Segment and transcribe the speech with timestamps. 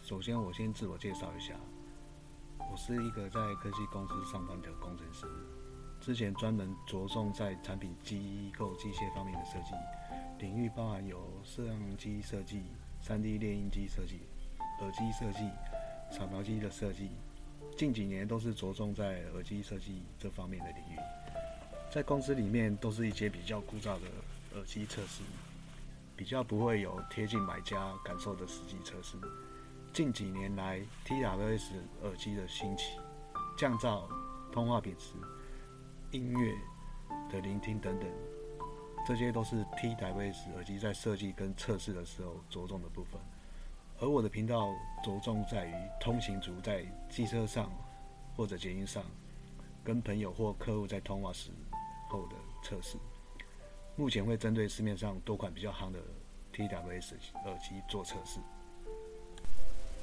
[0.00, 1.54] 首先我先自我介绍一下，
[2.70, 5.26] 我是一个在科技公司上班的工程师，
[6.00, 9.74] 之前专门着重在产品机构机械方面的设计
[10.38, 12.62] 领域，包含有摄像机设计、
[13.04, 14.20] 3D 列印机设计、
[14.80, 15.48] 耳机设计、
[16.10, 17.10] 扫描机的设计。
[17.76, 20.98] 近几年都是着重在耳机设计这方面的领域，
[21.90, 24.08] 在公司里面都是一些比较枯燥的
[24.56, 25.22] 耳机测试，
[26.16, 29.16] 比较不会有贴近买家感受的实际测试。
[29.92, 32.98] 近几年来，TWS 耳机的兴起，
[33.58, 34.04] 降噪、
[34.50, 35.12] 通话品质、
[36.12, 36.54] 音乐
[37.30, 38.08] 的聆听等等，
[39.06, 43.20] 这些都是 TWS 耳机在设计跟测试的时候着重的部分。
[44.00, 44.72] 而我的频道
[45.04, 47.70] 着重在于通行族在机车上
[48.34, 49.04] 或者捷运上，
[49.84, 51.50] 跟朋友或客户在通话时
[52.08, 52.96] 候的测试。
[53.94, 56.00] 目前会针对市面上多款比较夯的
[56.54, 58.40] TWS 耳机做测试。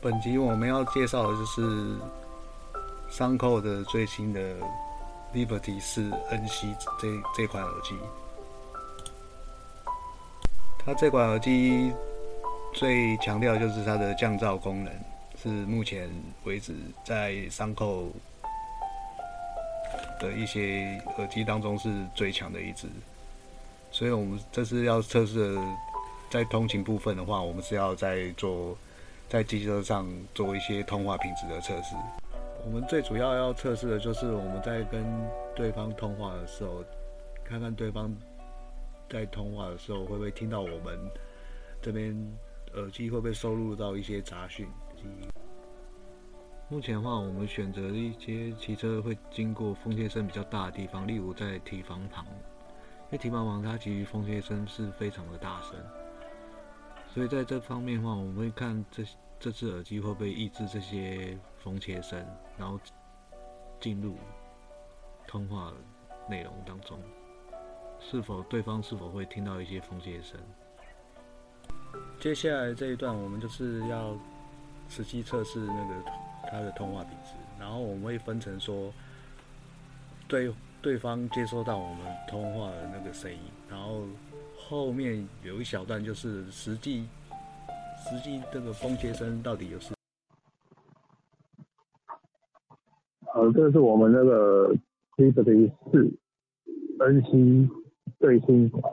[0.00, 1.96] 本集我们要介绍的就是
[3.10, 4.40] 三扣的最新的
[5.34, 7.96] Liberty 四 NC 这这款耳机。
[10.78, 11.92] 它这款耳机。
[12.74, 14.92] 最强调就是它的降噪功能，
[15.42, 16.08] 是目前
[16.44, 18.12] 为止在三扣
[20.20, 22.86] 的一些耳机当中是最强的一支。
[23.90, 25.58] 所以我们这次要测试
[26.28, 28.76] 在通勤部分的话，我们是要在做
[29.28, 31.94] 在机车上做一些通话品质的测试。
[32.64, 35.04] 我们最主要要测试的就是我们在跟
[35.54, 36.82] 对方通话的时候，
[37.44, 38.14] 看看对方
[39.08, 40.98] 在通话的时候会不会听到我们
[41.80, 42.16] 这边。
[42.74, 44.68] 耳机会不会收录到一些杂讯？
[46.68, 55.78] 目前的话，我们选择一些骑车会经过风切声比较大的地方，例如在提防旁，因为提防旁它其实风切声是非常的大声，
[57.14, 59.02] 所以在这方面的话，我们会看这
[59.40, 62.24] 这只耳机会不会抑制这些风切声，
[62.56, 62.78] 然后
[63.80, 64.16] 进入
[65.26, 65.72] 通话
[66.28, 66.98] 内容当中，
[68.00, 70.38] 是否对方是否会听到一些风切声？
[72.20, 74.16] 接下来这一段，我们就是要
[74.88, 75.94] 实际测试那个
[76.50, 78.92] 它的通话品质，然后我们会分成说，
[80.26, 80.52] 对
[80.82, 84.02] 对方接收到我们通话的那个声音，然后
[84.68, 87.06] 后面有一小段就是实际
[87.96, 89.94] 实际这个风切声到底有是。
[93.34, 94.74] 呃，这是我们那个
[95.16, 96.18] Liberty 四
[96.98, 97.70] NC
[98.18, 98.92] 最新款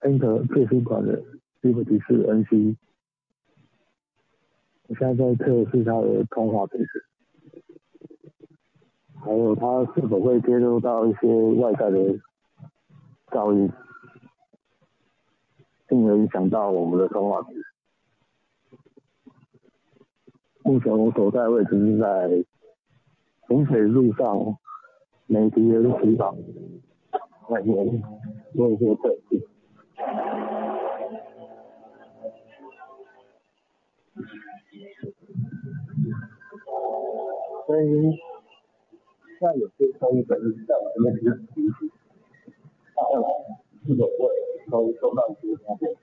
[0.00, 1.22] ，Enter 最新款的。
[1.60, 2.74] Liberty 四 NC，
[4.86, 7.04] 我现在在测试它的通话配置，
[9.22, 11.28] 还有它是否会接收到一些
[11.60, 11.98] 外在的
[13.26, 13.70] 噪音，
[16.16, 17.64] 影响到我们的通话品质。
[20.62, 22.44] 目前我所在位置是在
[23.48, 24.56] 洪水路上
[25.26, 26.36] 美迪的地方
[27.48, 28.02] 外面
[28.54, 29.48] 做一些测试。
[37.66, 38.18] 声音，
[39.38, 41.90] 像有些声音本身在我这边是低频，
[42.94, 43.28] 后来
[43.86, 44.18] 是否会
[44.68, 45.96] 收收到一些方面？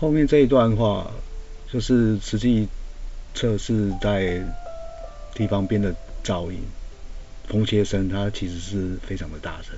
[0.00, 1.10] 后面这一段话
[1.72, 2.68] 就是实际
[3.34, 4.40] 测试在
[5.34, 5.92] 地方边的
[6.24, 6.60] 噪音，
[7.48, 9.74] 风切声，它其实是非常的大声。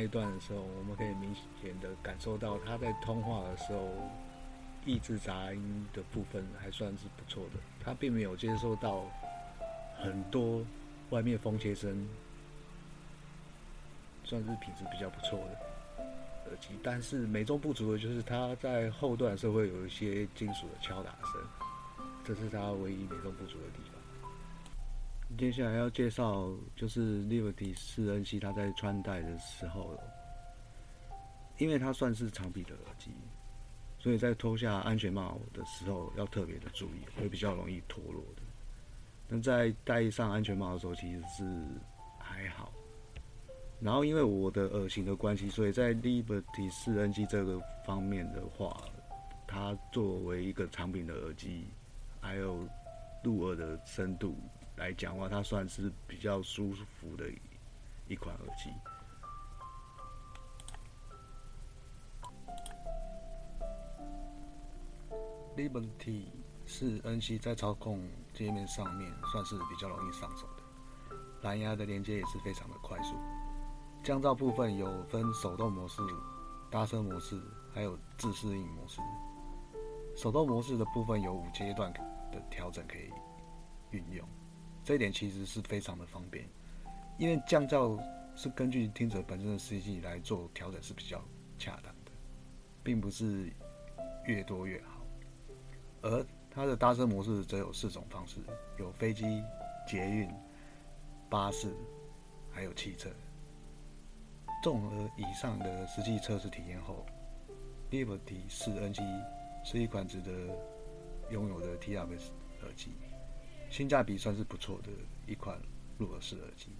[0.00, 3.86] 那一段的时候，我们可以明显的感受到他在通话的时候，
[4.86, 7.60] 抑制杂音的部分还算是不错的。
[7.84, 9.04] 他并没有接受到
[9.98, 10.64] 很多
[11.10, 12.08] 外面风切声，
[14.24, 16.68] 算是品质比较不错的耳机。
[16.82, 21.42] 但是美中不足的就是他在后段的时候会有一些金属的敲打声，
[22.24, 23.99] 这是他唯一美中不足的地方。
[25.38, 29.98] 接下来要介绍就是 Liberty 四 NC，它在穿戴的时候，
[31.58, 33.10] 因为它算是长臂的耳机，
[33.98, 38.42] 所以在脱下安全帽的时候要特别的注意，会比较容易脱落的。
[39.28, 41.64] 那在戴上安全帽的时候，其实是
[42.18, 42.72] 还好。
[43.80, 48.76] 然后因为我的耳型的关系，所以在 Liberty 四 NG 这个方面的话，
[49.46, 51.64] 它作为一个长柄的耳机，
[52.20, 52.68] 还有
[53.22, 54.36] 入耳的深度
[54.80, 57.26] 来讲的话，它算是比较舒服的
[58.08, 58.70] 一款耳机。
[65.54, 66.28] Liberty
[66.64, 70.62] 是 NC 在操控界面上面算是比较容易上手的，
[71.42, 73.14] 蓝牙的连接也是非常的快速。
[74.02, 76.00] 降噪部分有分手动模式、
[76.70, 77.38] 搭车模式，
[77.74, 79.02] 还有自适应模式。
[80.16, 81.92] 手动模式的部分有五阶段
[82.32, 83.10] 的调整可以
[83.90, 84.26] 运用，
[84.84, 86.44] 这一点其实是非常的方便，
[87.18, 88.02] 因为降噪
[88.34, 91.22] 是根据听者本身的实际来做调整是比较
[91.58, 92.10] 恰当的，
[92.82, 93.52] 并不是
[94.26, 95.04] 越多越好。
[96.02, 98.40] 而它的搭车模式则有四种方式，
[98.78, 99.42] 有飞机、
[99.86, 100.28] 捷运、
[101.28, 101.74] 巴士，
[102.50, 103.10] 还有汽车。
[104.62, 107.06] 综合以上的实际测试体验后
[107.90, 109.02] ，Liberty 四 NG
[109.64, 110.30] 是一款值得
[111.30, 112.30] 拥有的 TRS
[112.62, 112.92] 耳机，
[113.70, 114.90] 性价比算是不错的
[115.26, 115.58] 一款
[115.96, 116.70] 入耳式耳机。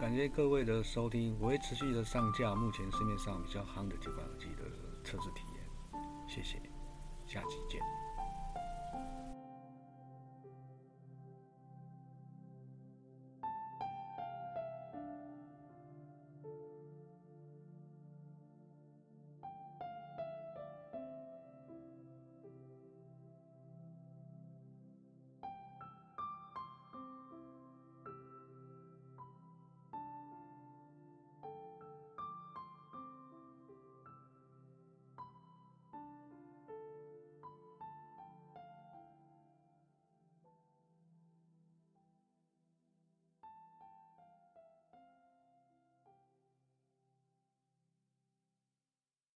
[0.00, 4.62] 感谢各位的收听，我会持续的上架目前市面上比较夯的几款耳机的
[5.04, 5.60] 测试体验。
[6.26, 6.58] 谢谢，
[7.26, 7.99] 下期见。